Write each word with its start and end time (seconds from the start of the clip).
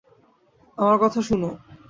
আমার 0.77 0.97
কথা 1.01 1.19
শুনো। 1.21 1.49